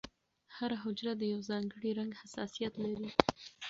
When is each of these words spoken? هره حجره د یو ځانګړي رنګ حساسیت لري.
هره 0.55 0.77
حجره 0.83 1.13
د 1.17 1.23
یو 1.33 1.41
ځانګړي 1.49 1.91
رنګ 1.99 2.11
حساسیت 2.21 2.73
لري. 2.83 3.09